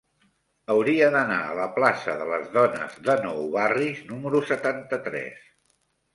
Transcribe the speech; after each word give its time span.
Hauria 0.75 1.09
d'anar 1.15 1.37
a 1.49 1.53
la 1.59 1.67
plaça 1.75 2.15
de 2.21 2.25
Les 2.31 2.47
Dones 2.57 2.97
de 3.09 3.17
Nou 3.27 3.45
Barris 3.59 4.01
número 4.09 4.43
setanta-tres. 4.55 5.47